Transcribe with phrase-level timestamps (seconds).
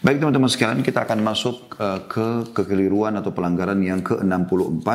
[0.00, 4.88] Baik teman-teman sekalian, kita akan masuk uh, ke kekeliruan atau pelanggaran yang ke-64,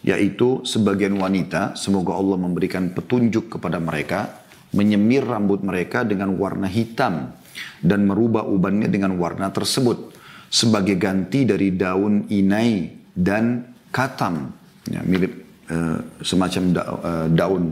[0.00, 4.40] yaitu sebagian wanita, semoga Allah memberikan petunjuk kepada mereka,
[4.72, 7.36] menyemir rambut mereka dengan warna hitam
[7.84, 10.16] dan merubah ubannya dengan warna tersebut
[10.48, 14.48] sebagai ganti dari daun inai dan katam,
[14.88, 17.68] ya, mirip uh, semacam da, uh, daun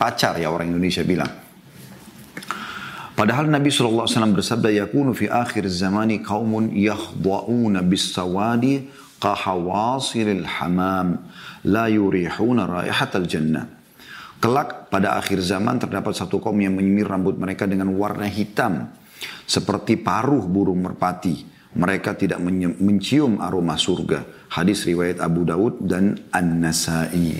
[0.00, 1.45] pacar ya orang Indonesia bilang.
[3.16, 4.04] Padahal Nabi SAW
[4.36, 11.24] bersabda, Yakunu fi akhir zamani qawmun yakhda'una bisawadi qahawasilil hamam
[11.64, 13.72] la yurihuna raihatal jannah.
[14.36, 18.92] Kelak pada akhir zaman terdapat satu kaum yang menyemir rambut mereka dengan warna hitam.
[19.48, 21.56] Seperti paruh burung merpati.
[21.72, 22.40] Mereka tidak
[22.76, 24.48] mencium aroma surga.
[24.52, 27.32] Hadis riwayat Abu Daud dan An-Nasai.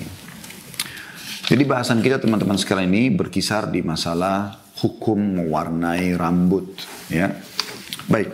[1.47, 6.67] Jadi bahasan kita teman-teman sekarang ini berkisar di masalah hukum mewarnai rambut.
[7.09, 7.33] Ya,
[8.11, 8.33] baik.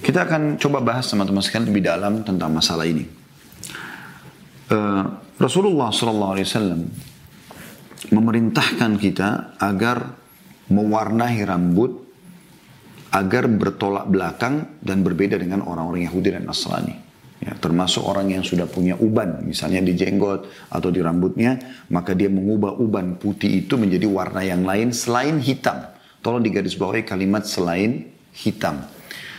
[0.00, 3.04] Kita akan coba bahas teman-teman sekalian lebih dalam tentang masalah ini.
[4.70, 5.04] Uh,
[5.36, 6.86] Rasulullah SAW
[8.14, 10.14] memerintahkan kita agar
[10.70, 12.04] mewarnai rambut
[13.14, 17.13] agar bertolak belakang dan berbeda dengan orang-orang Yahudi dan Nasrani.
[17.44, 21.60] Ya, termasuk orang yang sudah punya uban, misalnya di jenggot atau di rambutnya,
[21.92, 25.92] maka dia mengubah uban putih itu menjadi warna yang lain selain hitam.
[26.24, 28.80] Tolong digarisbawahi kalimat selain hitam.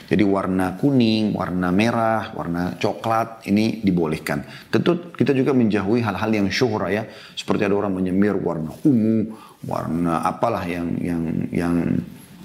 [0.05, 4.45] Jadi warna kuning, warna merah, warna coklat ini dibolehkan.
[4.69, 9.33] Tentu kita juga menjauhi hal-hal yang syuhra ya, seperti ada orang menyemir warna ungu,
[9.65, 11.75] warna apalah yang yang yang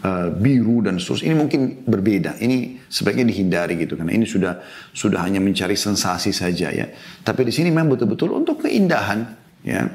[0.04, 1.32] uh, biru dan seterusnya.
[1.32, 2.40] Ini mungkin berbeda.
[2.40, 4.60] Ini sebaiknya dihindari gitu karena ini sudah
[4.92, 6.86] sudah hanya mencari sensasi saja ya.
[7.22, 9.24] Tapi di sini memang betul-betul untuk keindahan
[9.64, 9.86] ya.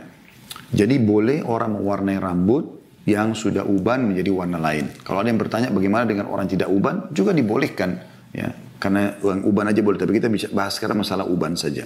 [0.75, 2.63] Jadi boleh orang mewarnai rambut
[3.05, 4.89] yang sudah uban menjadi warna lain.
[5.05, 8.01] Kalau ada yang bertanya bagaimana dengan orang tidak uban juga dibolehkan
[8.33, 8.49] ya.
[8.75, 11.85] Karena yang uban aja boleh tapi kita bisa bahas sekarang masalah uban saja.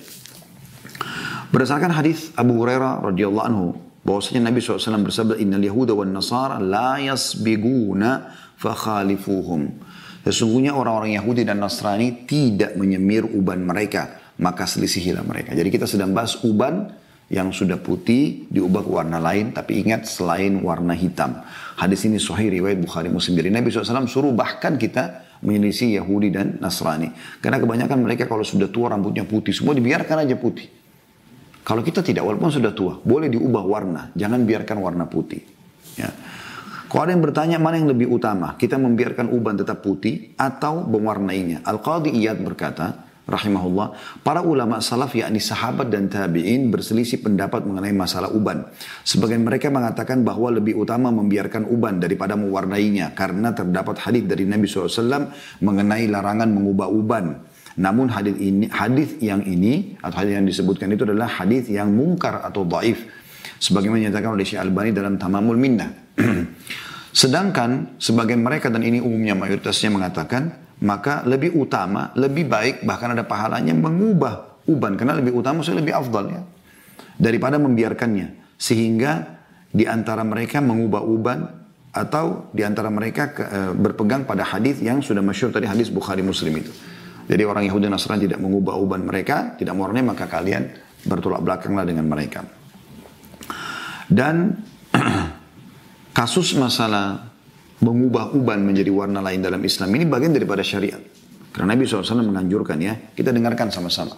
[1.50, 6.98] Berdasarkan hadis Abu Hurairah radhiyallahu anhu bahwasanya Nabi SAW bersabda innal yahuda wan nasara la
[6.98, 9.70] yasbiguna fakhalifuhum.
[10.26, 15.54] Sesungguhnya orang-orang Yahudi dan Nasrani tidak menyemir uban mereka maka selisihilah mereka.
[15.54, 16.90] Jadi kita sedang bahas uban
[17.30, 21.46] yang sudah putih diubah ke warna lain tapi ingat selain warna hitam.
[21.78, 23.38] Hadis ini sahih riwayat Bukhari Muslim.
[23.38, 27.14] Dari Nabi SAW suruh bahkan kita menyelisih Yahudi dan Nasrani.
[27.40, 30.79] Karena kebanyakan mereka kalau sudah tua rambutnya putih semua dibiarkan aja putih
[31.70, 34.10] kalau kita tidak, walaupun sudah tua, boleh diubah warna.
[34.18, 35.38] Jangan biarkan warna putih.
[36.02, 36.10] Ya.
[36.90, 41.62] Kalau ada yang bertanya mana yang lebih utama, kita membiarkan uban tetap putih atau mewarnainya.
[41.62, 43.94] Al-Qadhi Iyad berkata, rahimahullah,
[44.26, 48.66] para ulama salaf yakni sahabat dan tabi'in berselisih pendapat mengenai masalah uban.
[49.06, 54.66] Sebagian mereka mengatakan bahwa lebih utama membiarkan uban daripada mewarnainya karena terdapat hadis dari Nabi
[54.66, 55.30] SAW
[55.62, 57.46] mengenai larangan mengubah uban.
[57.80, 62.44] Namun hadis ini hadis yang ini atau hadis yang disebutkan itu adalah hadis yang mungkar
[62.44, 63.08] atau dhaif
[63.56, 65.88] sebagaimana dinyatakan oleh Syekh Albani dalam Tamamul Minnah.
[67.24, 73.24] Sedangkan sebagian mereka dan ini umumnya mayoritasnya mengatakan maka lebih utama, lebih baik bahkan ada
[73.24, 76.44] pahalanya mengubah uban karena lebih utama saya lebih afdal ya
[77.16, 79.40] daripada membiarkannya sehingga
[79.72, 81.40] di antara mereka mengubah uban
[81.90, 86.22] atau di antara mereka ke, e, berpegang pada hadis yang sudah masyhur tadi hadis Bukhari
[86.22, 86.72] Muslim itu.
[87.30, 90.66] Jadi orang Yahudi dan Nasrani tidak mengubah uban mereka, tidak mewarnai, maka kalian
[91.06, 92.42] bertolak belakanglah dengan mereka.
[94.10, 94.58] Dan
[96.18, 97.30] kasus masalah
[97.86, 101.00] mengubah uban menjadi warna lain dalam Islam ini bagian daripada syariat.
[101.54, 104.18] Karena Nabi SAW menganjurkan ya, kita dengarkan sama-sama.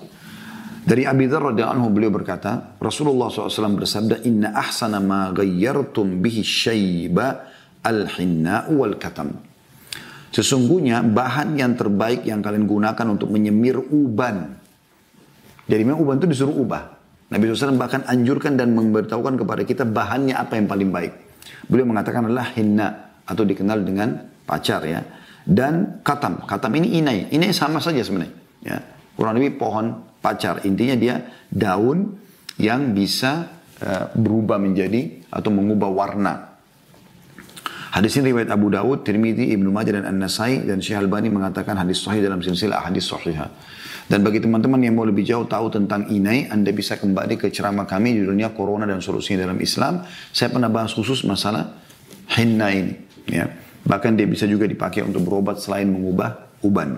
[0.82, 7.44] Dari Abi Dhar anhu beliau berkata, Rasulullah SAW bersabda, Inna ahsana ma gayyartum bihi syaiba
[7.86, 9.51] al-hinna wal katam.
[10.32, 14.56] Sesungguhnya bahan yang terbaik yang kalian gunakan untuk menyemir uban.
[15.68, 16.84] Jadi memang uban itu disuruh ubah.
[17.32, 21.14] Nabi SAW bahkan anjurkan dan memberitahukan kepada kita bahannya apa yang paling baik.
[21.68, 25.04] Beliau mengatakan adalah hinna atau dikenal dengan pacar ya.
[25.44, 26.44] Dan katam.
[26.48, 27.32] Katam ini inai.
[27.32, 28.36] Inai sama saja sebenarnya.
[28.64, 28.78] Ya.
[29.16, 30.64] Kurang lebih pohon pacar.
[30.68, 32.20] Intinya dia daun
[32.60, 33.48] yang bisa
[33.80, 36.51] uh, berubah menjadi atau mengubah warna
[37.92, 42.00] Hadis ini riwayat Abu Dawud, Tirmidzi, Ibnu Majah dan An-Nasai dan Syekh Albani mengatakan hadis
[42.00, 43.52] sahih dalam silsilah hadis sahihah.
[44.08, 47.84] Dan bagi teman-teman yang mau lebih jauh tahu tentang inai, Anda bisa kembali ke ceramah
[47.84, 50.08] kami di dunia corona dan solusinya dalam Islam.
[50.32, 51.68] Saya pernah bahas khusus masalah
[52.32, 52.96] hinna ini.
[53.28, 53.52] Ya.
[53.84, 56.96] Bahkan dia bisa juga dipakai untuk berobat selain mengubah uban.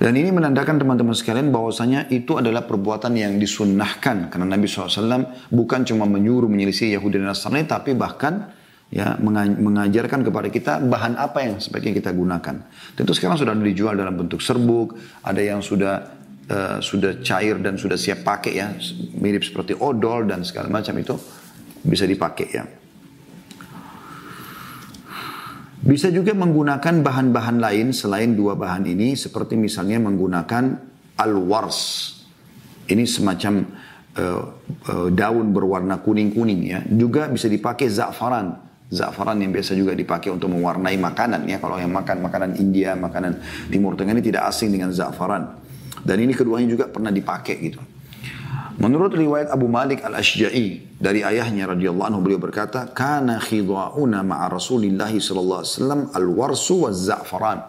[0.00, 4.32] Dan ini menandakan teman-teman sekalian bahwasanya itu adalah perbuatan yang disunnahkan.
[4.32, 8.59] Karena Nabi SAW bukan cuma menyuruh menyelisih Yahudi dan Nasrani, tapi bahkan
[8.90, 12.66] ya mengajarkan kepada kita bahan apa yang sebaiknya kita gunakan.
[12.98, 16.10] Tentu sekarang sudah dijual dalam bentuk serbuk, ada yang sudah
[16.50, 18.74] uh, sudah cair dan sudah siap pakai ya,
[19.14, 21.14] mirip seperti odol dan segala macam itu
[21.86, 22.64] bisa dipakai ya.
[25.80, 30.76] Bisa juga menggunakan bahan-bahan lain selain dua bahan ini seperti misalnya menggunakan
[31.16, 31.80] al-wars.
[32.84, 33.64] Ini semacam
[34.18, 34.42] uh,
[34.92, 36.84] uh, daun berwarna kuning-kuning ya.
[36.84, 38.69] Juga bisa dipakai za'faran.
[38.90, 41.62] Za'faran yang biasa juga dipakai untuk mewarnai makanan ya.
[41.62, 43.38] Kalau yang makan makanan India, makanan
[43.70, 45.46] Timur Tengah ini tidak asing dengan za'faran.
[46.02, 47.78] Dan ini keduanya juga pernah dipakai gitu.
[48.80, 55.12] Menurut riwayat Abu Malik al-Ashja'i dari ayahnya radhiyallahu anhu beliau berkata, "Kana khidha'una ma'a Rasulillah
[55.12, 57.60] sallallahu alaihi wasallam al-warsu wa za'faran."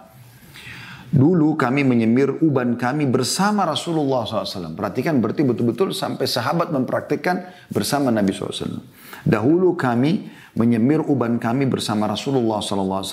[1.11, 4.71] Dulu kami menyemir uban kami bersama Rasulullah SAW.
[4.79, 8.79] Perhatikan berarti betul-betul sampai sahabat mempraktikkan bersama Nabi SAW.
[9.21, 13.05] Dahulu kami menyemir uban kami bersama Rasulullah SAW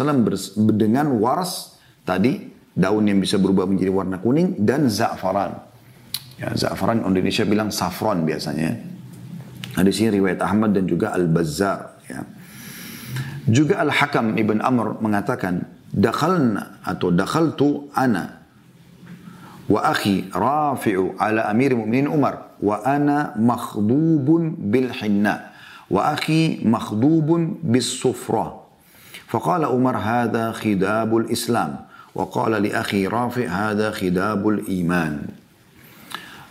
[0.74, 5.58] dengan wars tadi daun yang bisa berubah menjadi warna kuning dan za'faran.
[6.38, 8.78] Ya, za'faran Indonesia bilang saffron biasanya.
[9.74, 11.78] Nah, di sini riwayat Ahmad dan juga Al-Bazzar.
[12.06, 12.22] Ya.
[13.50, 18.44] Juga Al-Hakam Ibn Amr mengatakan, dakhalna atau dakhaltu ana
[19.68, 25.52] wa akhi rafi'u ala amir mu'minin Umar wa ana makhdubun bil hinna
[25.91, 28.63] wa akhi makhdubun bis sufra
[29.33, 31.71] فقال عمر هذا خداب الإسلام
[32.13, 35.41] وقال لأخي رافع هذا خداب الإيمان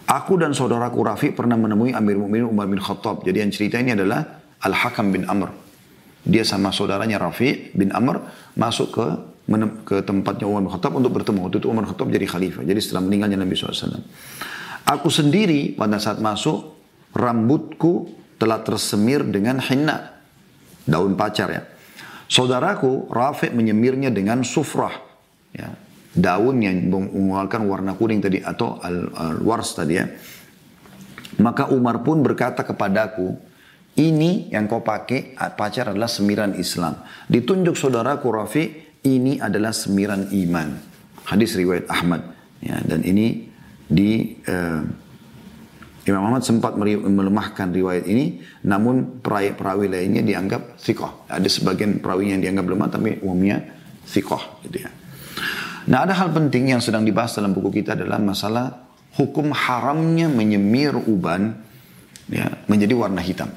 [0.02, 3.22] Aku dan saudaraku Rafi pernah menemui Amir Mu'minin Umar bin Khattab.
[3.22, 5.48] Jadi yang cerita ini adalah Al-Hakam bin Amr.
[6.26, 8.20] Dia sama saudaranya Rafi bin Amr
[8.58, 9.06] masuk ke
[9.86, 11.48] ke tempatnya Umar bin Khattab untuk bertemu.
[11.48, 12.62] Waktu itu Umar bin Khattab jadi khalifah.
[12.66, 14.04] Jadi setelah meninggalnya Nabi SAW.
[14.90, 16.74] Aku sendiri pada saat masuk,
[17.14, 20.17] rambutku telah tersemir dengan henna.
[20.87, 21.63] Daun pacar ya.
[22.27, 24.93] Saudaraku Rafi menyemirnya dengan sufrah.
[25.51, 25.73] Ya,
[26.15, 30.05] daun yang mengeluarkan warna kuning tadi atau al-wars tadi ya.
[31.37, 33.37] Maka Umar pun berkata kepadaku,
[33.97, 36.97] ini yang kau pakai pacar adalah semiran Islam.
[37.29, 38.63] Ditunjuk saudaraku Rafi,
[39.05, 40.77] ini adalah semiran iman.
[41.27, 42.25] Hadis riwayat Ahmad.
[42.57, 43.53] Ya, dan ini
[43.87, 44.81] di uh,
[46.07, 51.27] Imam Ahmad sempat melemahkan riwayat ini, namun perawi, perawi lainnya dianggap sikoh.
[51.27, 53.59] Ada sebagian perawi yang dianggap lemah, tapi umumnya
[54.07, 54.63] sikoh.
[54.63, 54.89] Gitu ya.
[55.91, 58.87] Nah ada hal penting yang sedang dibahas dalam buku kita adalah masalah
[59.19, 61.59] hukum haramnya menyemir uban
[62.31, 63.51] ya, menjadi warna hitam.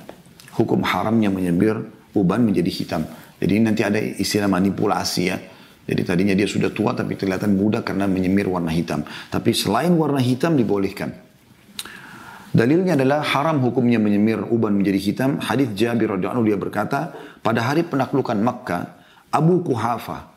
[0.58, 1.78] Hukum haramnya menyemir
[2.18, 3.02] uban menjadi hitam.
[3.38, 5.38] Jadi nanti ada istilah manipulasi ya.
[5.86, 9.06] Jadi tadinya dia sudah tua tapi kelihatan muda karena menyemir warna hitam.
[9.06, 11.29] Tapi selain warna hitam dibolehkan.
[12.50, 15.30] Dalilnya adalah haram hukumnya menyemir uban menjadi hitam.
[15.38, 18.98] Hadis Jabir radhiyallahu dia berkata, pada hari penaklukan Makkah,
[19.30, 20.30] Abu Kuhafa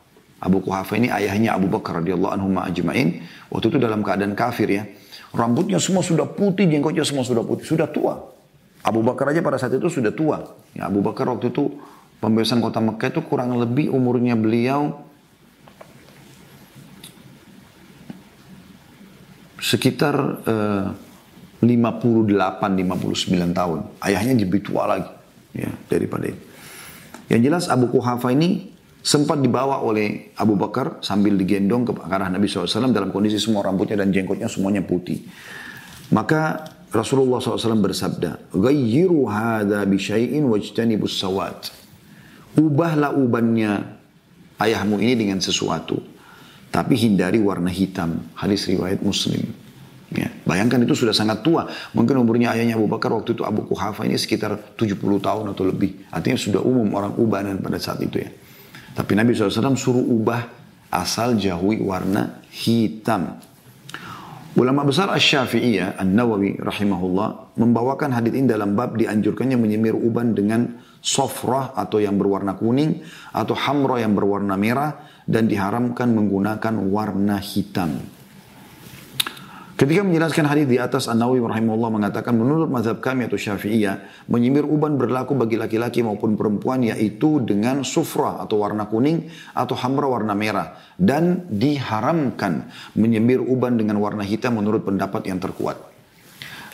[0.44, 3.24] Abu Kuhafa ini ayahnya Abu Bakar radhiyallahu anhu ajma'in.
[3.48, 4.84] Waktu itu dalam keadaan kafir ya.
[5.32, 8.20] Rambutnya semua sudah putih, jenggotnya semua sudah putih, sudah tua.
[8.84, 10.44] Abu Bakar aja pada saat itu sudah tua.
[10.76, 11.80] Ya, Abu Bakar waktu itu
[12.20, 15.00] pembebasan kota Mekah itu kurang lebih umurnya beliau
[19.64, 20.92] sekitar uh,
[21.64, 23.78] 58-59 tahun.
[24.04, 25.10] Ayahnya lebih tua lagi
[25.56, 26.40] ya daripada ini.
[27.32, 28.74] Yang jelas Abu Kuhafa ini
[29.04, 34.00] sempat dibawa oleh Abu Bakar sambil digendong ke arah Nabi SAW dalam kondisi semua rambutnya
[34.00, 35.24] dan jenggotnya semuanya putih.
[36.12, 41.74] Maka Rasulullah SAW bersabda, Gayyiru hadha bisyai'in wajtanibus sawat.
[42.54, 43.82] Ubahlah ubannya
[44.62, 45.98] ayahmu ini dengan sesuatu.
[46.70, 48.30] Tapi hindari warna hitam.
[48.38, 49.63] Hadis riwayat muslim.
[50.14, 51.66] Ya, bayangkan itu sudah sangat tua.
[51.90, 56.06] Mungkin umurnya ayahnya Abu Bakar waktu itu Abu Kuhafa ini sekitar 70 tahun atau lebih.
[56.14, 58.30] Artinya sudah umum orang ubanan pada saat itu ya.
[58.94, 60.46] Tapi Nabi SAW suruh ubah
[60.94, 63.42] asal jauhi warna hitam.
[64.54, 71.74] Ulama besar Asy-Syafi'iyah, An-Nawawi rahimahullah membawakan hadis ini dalam bab dianjurkannya menyemir uban dengan sofrah
[71.74, 73.02] atau yang berwarna kuning
[73.34, 77.98] atau hamra yang berwarna merah dan diharamkan menggunakan warna hitam.
[79.74, 84.94] Ketika menjelaskan hadis di atas An-Nawawi rahimahullah mengatakan menurut mazhab kami atau Syafi'iyah menyemir uban
[84.94, 90.78] berlaku bagi laki-laki maupun perempuan yaitu dengan sufra atau warna kuning atau hamra warna merah
[90.94, 95.74] dan diharamkan menyemir uban dengan warna hitam menurut pendapat yang terkuat.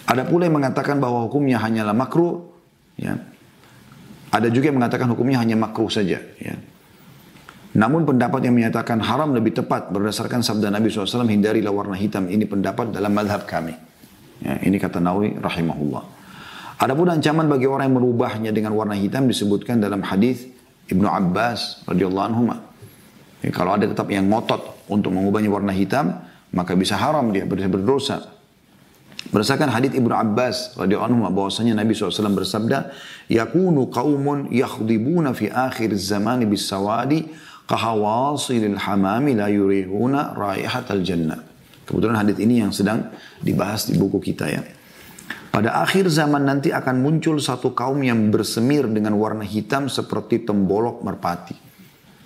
[0.04, 2.52] Ada pula yang mengatakan bahwa hukumnya hanyalah makruh
[3.00, 3.16] ya.
[4.28, 6.54] Ada juga yang mengatakan hukumnya hanya makruh saja ya.
[7.70, 12.26] Namun pendapat yang menyatakan haram lebih tepat berdasarkan sabda Nabi SAW hindarilah warna hitam.
[12.26, 13.78] Ini pendapat dalam madhab kami.
[14.42, 16.02] Ya, ini kata Nawawi rahimahullah.
[16.80, 20.48] Adapun ancaman bagi orang yang merubahnya dengan warna hitam disebutkan dalam hadis
[20.90, 22.42] Ibnu Abbas radhiyallahu anhu.
[23.44, 26.18] Ya, kalau ada tetap yang ngotot untuk mengubahnya warna hitam,
[26.50, 28.34] maka bisa haram dia, berdosa.
[29.30, 32.90] Berdasarkan hadits Ibnu Abbas radhiyallahu anhu bahwasanya Nabi SAW bersabda,
[33.28, 37.28] "Yakunu qaumun yakhdibuna fi akhir zamani bis sawadi
[37.70, 41.38] kahawasilil hamami la yurihuna raihatal jannah."
[41.86, 44.62] Kebetulan hadits ini yang sedang dibahas di buku kita ya.
[45.50, 51.02] Pada akhir zaman nanti akan muncul satu kaum yang bersemir dengan warna hitam seperti tembolok
[51.02, 51.58] merpati.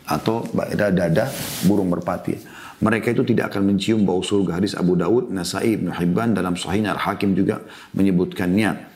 [0.05, 0.45] Atau
[0.77, 1.33] dada
[1.65, 2.37] burung merpati.
[2.85, 4.61] Mereka itu tidak akan mencium bau surga.
[4.61, 7.65] Hadis Abu Daud, Nasai, Ibn Hibban dalam Sahih Al-Hakim juga
[7.97, 8.93] menyebutkannya.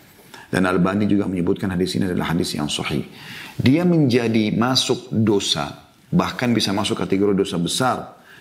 [0.53, 3.09] Dan Al-Bani juga menyebutkan hadis ini adalah hadis yang sahih.
[3.57, 5.88] Dia menjadi masuk dosa.
[6.09, 7.99] Bahkan bisa masuk kategori dosa besar.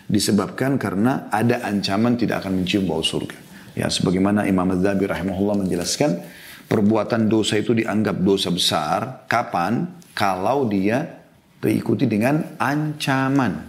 [0.07, 3.35] Disebabkan karena ada ancaman tidak akan mencium bau surga.
[3.75, 6.23] Ya, sebagaimana Imam Az-Zabi rahimahullah menjelaskan,
[6.65, 9.27] perbuatan dosa itu dianggap dosa besar.
[9.27, 9.99] Kapan?
[10.17, 11.21] Kalau dia
[11.61, 13.67] diikuti dengan ancaman.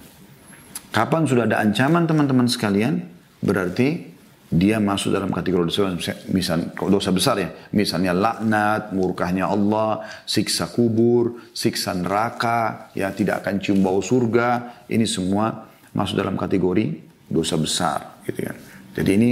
[0.89, 3.05] Kapan sudah ada ancaman teman-teman sekalian,
[3.45, 4.18] berarti
[4.49, 5.93] dia masuk dalam kategori dosa
[6.33, 7.49] misal dosa besar ya.
[7.77, 14.85] Misalnya laknat murkahnya Allah siksa kubur siksa neraka ya tidak akan cium bau surga.
[14.89, 16.97] Ini semua masuk dalam kategori
[17.29, 18.57] dosa besar gitu kan.
[18.97, 19.31] Jadi ini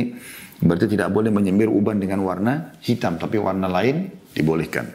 [0.56, 4.88] Berarti tidak boleh menyemir uban dengan warna hitam, tapi warna lain dibolehkan.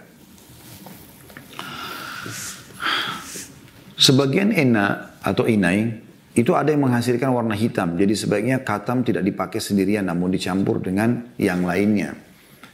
[4.02, 6.02] Sebagian ena atau inai
[6.32, 8.00] itu ada yang menghasilkan warna hitam.
[8.00, 12.16] Jadi sebaiknya katam tidak dipakai sendirian namun dicampur dengan yang lainnya.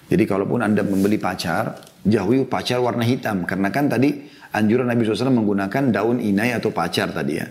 [0.07, 1.73] Jadi kalaupun Anda membeli pacar,
[2.05, 3.49] jauhi pacar warna hitam.
[3.49, 4.13] Karena kan tadi
[4.53, 7.47] anjuran Nabi SAW menggunakan daun inai atau pacar tadi ya.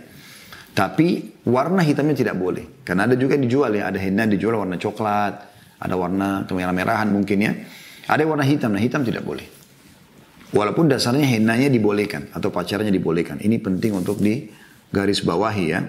[0.76, 2.86] Tapi warna hitamnya tidak boleh.
[2.86, 5.34] Karena ada juga dijual ya, ada henna dijual warna coklat,
[5.80, 7.52] ada warna kemerah-merahan mungkin ya.
[8.06, 9.42] Ada warna hitam, nah hitam tidak boleh.
[10.54, 13.42] Walaupun dasarnya hennanya dibolehkan atau pacarnya dibolehkan.
[13.42, 14.46] Ini penting untuk di
[14.90, 15.81] garis bawahi ya.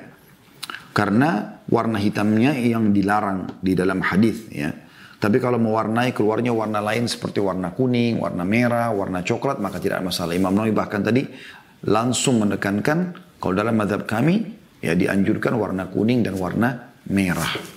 [0.94, 4.74] Karena warna hitamnya yang dilarang di dalam hadis ya.
[5.18, 10.06] Tapi kalau mewarnai keluarnya warna lain seperti warna kuning, warna merah, warna coklat maka tidak
[10.06, 10.38] masalah.
[10.38, 11.26] Imam Nawawi bahkan tadi
[11.90, 17.77] langsung menekankan kalau dalam madhab kami Ya dianjurkan warna kuning dan warna merah.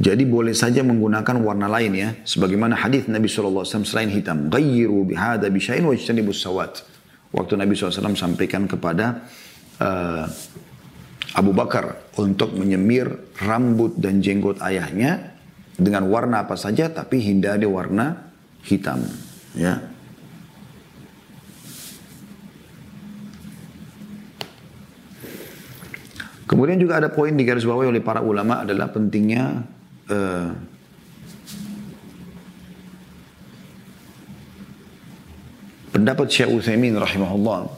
[0.00, 2.16] Jadi boleh saja menggunakan warna lain ya.
[2.24, 4.48] Sebagaimana hadis Nabi SAW selain hitam.
[4.48, 6.80] Gayyiru bihada bishain wa ijtanibus sawat.
[7.36, 9.28] Waktu Nabi SAW sampaikan kepada
[9.76, 10.24] uh,
[11.36, 13.12] Abu Bakar untuk menyemir
[13.44, 15.36] rambut dan jenggot ayahnya
[15.76, 18.32] dengan warna apa saja tapi hindari warna
[18.64, 19.04] hitam.
[19.52, 19.84] Ya.
[26.48, 29.62] Kemudian juga ada poin di garis bawah oleh para ulama adalah pentingnya
[30.10, 30.50] uh,
[35.94, 37.70] pendapat Syekh Utsaimin rahimahullah.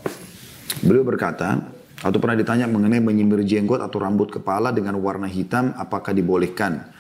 [0.83, 1.61] Beliau berkata,
[2.03, 6.91] atau pernah ditanya mengenai menyemir jenggot atau rambut kepala dengan warna hitam, apakah dibolehkan?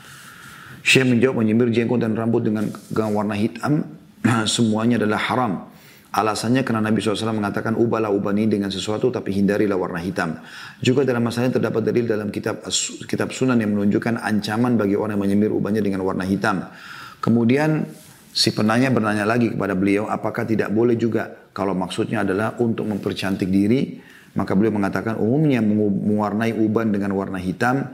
[0.85, 2.71] Syekh menjawab menyemir jenggot dan rambut dengan
[3.11, 3.83] warna hitam,
[4.55, 5.72] semuanya adalah haram.
[6.12, 10.45] Alasannya karena Nabi SAW mengatakan ubahlah ubani dengan sesuatu tapi hindarilah warna hitam.
[10.76, 12.69] Juga dalam masalah ini terdapat dalil dalam kitab
[13.09, 16.69] kitab sunan yang menunjukkan ancaman bagi orang yang menyemir ubahnya dengan warna hitam.
[17.16, 17.88] Kemudian
[18.28, 23.49] si penanya bertanya lagi kepada beliau apakah tidak boleh juga kalau maksudnya adalah untuk mempercantik
[23.49, 23.97] diri.
[24.37, 27.88] Maka beliau mengatakan umumnya mewarnai uban dengan warna hitam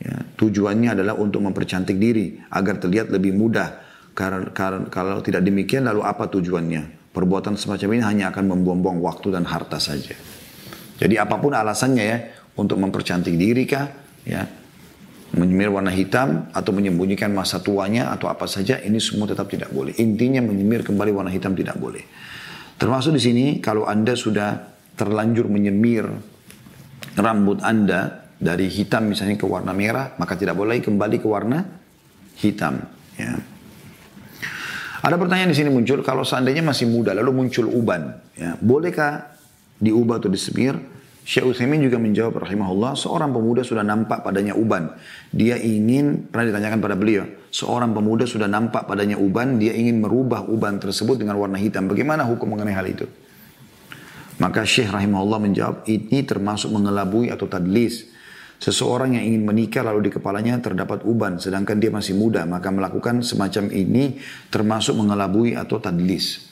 [0.00, 3.76] ya, tujuannya adalah untuk mempercantik diri agar terlihat lebih mudah.
[4.16, 6.97] Kalau tidak demikian lalu apa tujuannya?
[7.08, 10.14] Perbuatan semacam ini hanya akan membuang-buang waktu dan harta saja.
[10.98, 12.18] Jadi apa pun alasannya ya,
[12.58, 13.86] untuk mempercantik diri kah,
[14.26, 14.42] ya,
[15.34, 19.94] menyemir warna hitam atau menyembunyikan masa tuanya atau apa saja, ini semua tetap tidak boleh.
[20.00, 22.02] Intinya menyemir kembali warna hitam tidak boleh.
[22.78, 24.54] Termasuk di sini kalau Anda sudah
[24.94, 26.06] terlanjur menyemir
[27.18, 31.58] rambut Anda dari hitam misalnya ke warna merah, maka tidak boleh kembali ke warna
[32.38, 32.78] hitam.
[33.18, 33.57] Ya.
[34.98, 39.30] Ada pertanyaan di sini muncul, kalau seandainya masih muda lalu muncul uban, ya, bolehkah
[39.78, 40.74] diubah atau disemir?
[41.28, 44.88] Syekh Utsaimin juga menjawab rahimahullah, seorang pemuda sudah nampak padanya uban.
[45.28, 50.48] Dia ingin, pernah ditanyakan pada beliau, seorang pemuda sudah nampak padanya uban, dia ingin merubah
[50.48, 51.84] uban tersebut dengan warna hitam.
[51.84, 53.04] Bagaimana hukum mengenai hal itu?
[54.40, 58.08] Maka Syekh rahimahullah menjawab, ini termasuk mengelabui atau tadlis.
[58.58, 63.22] Seseorang yang ingin menikah lalu di kepalanya terdapat uban sedangkan dia masih muda maka melakukan
[63.22, 64.18] semacam ini
[64.50, 66.50] termasuk mengelabui atau tadlis.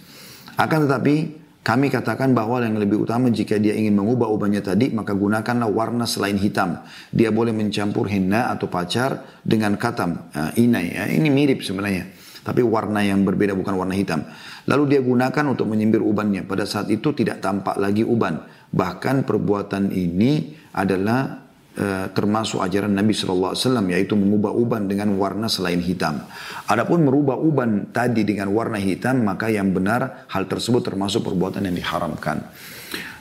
[0.54, 5.18] Akan tetapi kami katakan bahwa yang lebih utama jika dia ingin mengubah ubannya tadi maka
[5.18, 6.78] gunakanlah warna selain hitam.
[7.10, 10.94] Dia boleh mencampur henna atau pacar dengan katam, uh, inai.
[10.94, 11.10] Ya.
[11.10, 12.06] Ini mirip sebenarnya.
[12.46, 14.22] Tapi warna yang berbeda bukan warna hitam.
[14.70, 16.46] Lalu dia gunakan untuk menyembir ubannya.
[16.46, 18.46] Pada saat itu tidak tampak lagi uban.
[18.70, 21.45] Bahkan perbuatan ini adalah
[21.76, 23.56] uh, termasuk ajaran Nabi SAW
[23.92, 26.24] yaitu mengubah uban dengan warna selain hitam.
[26.66, 31.76] Adapun merubah uban tadi dengan warna hitam maka yang benar hal tersebut termasuk perbuatan yang
[31.76, 32.42] diharamkan.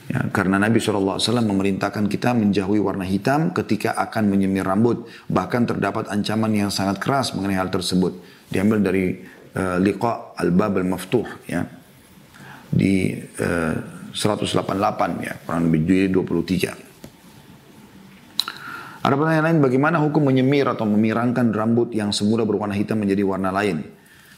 [0.06, 5.10] Ya, karena Nabi SAW memerintahkan kita menjauhi warna hitam ketika akan menyemir rambut.
[5.26, 8.14] Bahkan terdapat ancaman yang sangat keras mengenai hal tersebut.
[8.46, 9.18] Diambil dari
[9.58, 11.26] uh, Liqa Al-Bab Al-Maftuh.
[11.50, 11.66] Ya.
[12.70, 13.74] Di uh,
[14.14, 16.95] 188 ya, kurang lebih 23.
[19.06, 23.54] Ada pertanyaan lain, bagaimana hukum menyemir atau memirangkan rambut yang semula berwarna hitam menjadi warna
[23.54, 23.86] lain?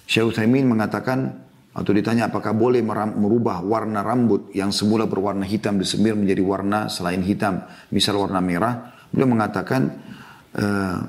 [0.04, 1.40] Syekh Uthaymin mengatakan,
[1.72, 7.24] atau ditanya apakah boleh merubah warna rambut yang semula berwarna hitam disemir menjadi warna selain
[7.24, 8.92] hitam, misal warna merah.
[9.08, 9.88] Beliau mengatakan
[10.52, 11.00] uh,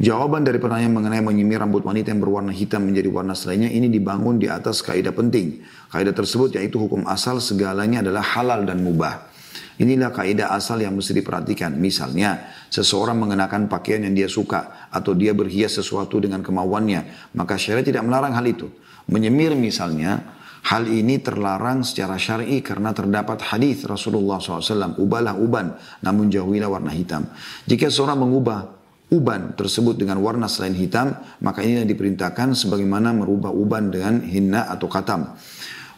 [0.00, 4.40] jawaban dari pertanyaan mengenai menyemir rambut wanita yang berwarna hitam menjadi warna selainnya ini dibangun
[4.40, 5.60] di atas kaidah penting.
[5.92, 9.33] Kaidah tersebut yaitu hukum asal segalanya adalah halal dan mubah.
[9.74, 11.74] Inilah kaidah asal yang mesti diperhatikan.
[11.74, 17.82] Misalnya, seseorang mengenakan pakaian yang dia suka atau dia berhias sesuatu dengan kemauannya, maka syariat
[17.82, 18.70] tidak melarang hal itu.
[19.10, 20.22] Menyemir misalnya,
[20.70, 25.74] hal ini terlarang secara syar'i karena terdapat hadis Rasulullah SAW, ubahlah uban,
[26.06, 27.26] namun jauhilah warna hitam.
[27.66, 31.12] Jika seorang mengubah uban tersebut dengan warna selain hitam,
[31.44, 35.34] maka ini yang diperintahkan sebagaimana merubah uban dengan hinna atau katam.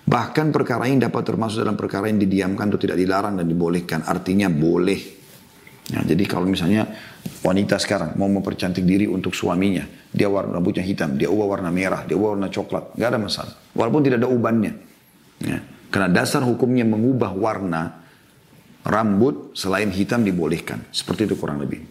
[0.06, 4.06] Bahkan perkara ini dapat termasuk dalam perkara yang didiamkan atau tidak dilarang dan dibolehkan.
[4.06, 5.18] Artinya boleh.
[5.86, 6.86] Ya, jadi kalau misalnya
[7.42, 12.02] wanita sekarang mau mempercantik diri untuk suaminya, dia warna rambutnya hitam, dia ubah warna merah,
[12.06, 13.54] dia ubah warna coklat, nggak ada masalah.
[13.74, 14.72] Walaupun tidak ada ubannya.
[15.42, 15.58] Ya.
[15.90, 18.02] Karena dasar hukumnya mengubah warna
[18.86, 20.86] rambut selain hitam dibolehkan.
[20.90, 21.82] Seperti itu kurang lebih.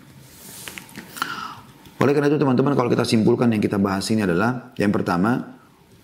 [1.99, 5.55] Oleh karena itu teman-teman kalau kita simpulkan yang kita bahas ini adalah yang pertama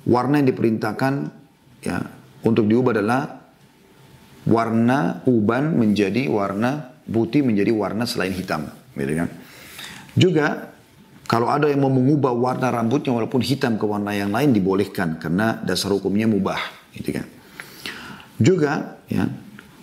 [0.07, 1.40] warna yang diperintahkan
[1.81, 2.01] ya
[2.45, 3.21] untuk diubah adalah
[4.47, 9.29] warna uban menjadi warna putih menjadi warna selain hitam, gitu kan?
[10.17, 10.47] Juga
[11.27, 15.59] kalau ada yang mau mengubah warna rambutnya walaupun hitam ke warna yang lain dibolehkan karena
[15.61, 16.59] dasar hukumnya mubah,
[16.95, 17.25] gitu kan.
[18.41, 19.29] Juga ya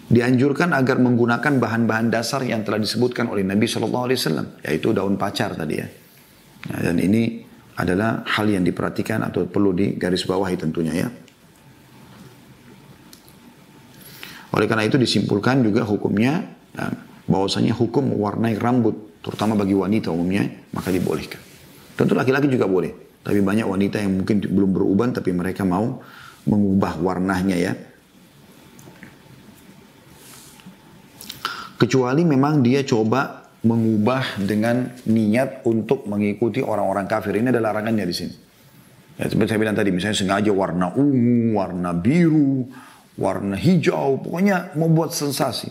[0.09, 5.21] dianjurkan agar menggunakan bahan-bahan dasar yang telah disebutkan oleh Nabi Shallallahu Alaihi Wasallam, yaitu daun
[5.21, 5.87] pacar tadi ya.
[6.73, 7.45] Nah, dan ini
[7.79, 11.09] adalah hal yang diperhatikan atau perlu digarisbawahi tentunya ya.
[14.59, 16.43] Oleh karena itu disimpulkan juga hukumnya
[16.75, 16.91] ya,
[17.31, 21.39] bahwasanya hukum mewarnai rambut terutama bagi wanita umumnya, maka dibolehkan.
[21.95, 26.03] Tentu laki-laki juga boleh, tapi banyak wanita yang mungkin belum beruban tapi mereka mau
[26.51, 27.73] mengubah warnanya ya.
[31.79, 37.39] Kecuali memang dia coba mengubah dengan niat untuk mengikuti orang-orang kafir.
[37.39, 38.35] Ini adalah larangannya di sini.
[39.19, 42.67] Ya, seperti saya bilang tadi, misalnya sengaja warna ungu, warna biru,
[43.19, 45.69] warna hijau, pokoknya membuat sensasi.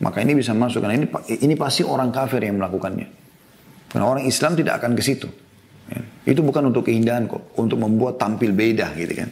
[0.00, 1.06] Maka ini bisa masuk karena ini
[1.44, 3.08] ini pasti orang kafir yang melakukannya.
[3.94, 5.28] Karena orang Islam tidak akan ke situ.
[5.86, 6.00] Ya.
[6.34, 9.30] Itu bukan untuk keindahan kok, untuk membuat tampil beda gitu kan.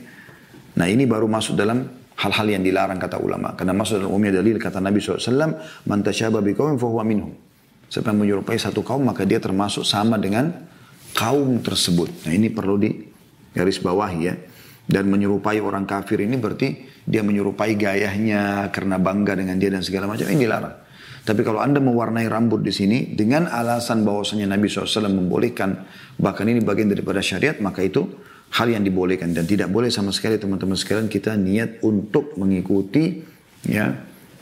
[0.78, 1.82] Nah ini baru masuk dalam
[2.14, 3.58] hal-hal yang dilarang kata ulama.
[3.58, 7.32] Karena masuk dalam umumnya dalil kata Nabi SAW, Man tasyaba biqawmin fahuwa minhum.
[7.90, 10.48] Siapa yang menyerupai satu kaum maka dia termasuk sama dengan
[11.12, 12.24] kaum tersebut.
[12.24, 12.88] Nah ini perlu di
[13.52, 14.32] garis bawah ya.
[14.92, 20.04] Dan menyerupai orang kafir ini berarti dia menyerupai gayanya karena bangga dengan dia dan segala
[20.04, 20.76] macam ini dilarang.
[21.22, 25.86] Tapi kalau anda mewarnai rambut di sini dengan alasan bahwasanya Nabi SAW membolehkan
[26.18, 28.04] bahkan ini bagian daripada syariat maka itu
[28.58, 33.22] hal yang dibolehkan dan tidak boleh sama sekali teman-teman sekalian kita niat untuk mengikuti
[33.64, 33.86] ya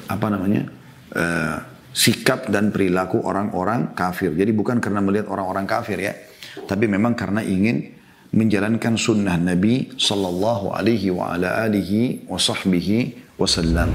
[0.09, 0.67] apa namanya
[1.15, 1.57] uh,
[1.93, 4.33] sikap dan perilaku orang-orang kafir.
[4.33, 6.17] Jadi bukan karena melihat orang-orang kafir ya,
[6.65, 8.00] tapi memang karena ingin
[8.31, 11.35] menjalankan sunnah Nabi sallallahu alaihi wa
[13.35, 13.91] wasallam.